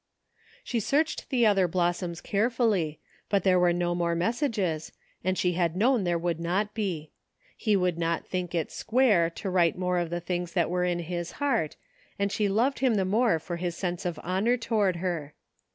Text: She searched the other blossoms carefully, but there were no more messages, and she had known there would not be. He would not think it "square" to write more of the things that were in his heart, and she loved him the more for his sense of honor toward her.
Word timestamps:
She 0.63 0.79
searched 0.79 1.29
the 1.29 1.45
other 1.45 1.67
blossoms 1.67 2.21
carefully, 2.21 2.99
but 3.29 3.43
there 3.43 3.59
were 3.59 3.71
no 3.71 3.93
more 3.93 4.15
messages, 4.15 4.91
and 5.23 5.37
she 5.37 5.53
had 5.53 5.75
known 5.75 6.05
there 6.05 6.17
would 6.17 6.39
not 6.39 6.73
be. 6.73 7.11
He 7.55 7.75
would 7.75 7.99
not 7.99 8.25
think 8.25 8.55
it 8.55 8.71
"square" 8.71 9.29
to 9.29 9.47
write 9.51 9.77
more 9.77 9.99
of 9.99 10.09
the 10.09 10.19
things 10.19 10.53
that 10.53 10.71
were 10.71 10.85
in 10.85 10.97
his 10.97 11.33
heart, 11.33 11.75
and 12.17 12.31
she 12.31 12.49
loved 12.49 12.79
him 12.79 12.95
the 12.95 13.05
more 13.05 13.37
for 13.37 13.57
his 13.57 13.77
sense 13.77 14.03
of 14.03 14.19
honor 14.23 14.57
toward 14.57 14.95
her. 14.95 15.35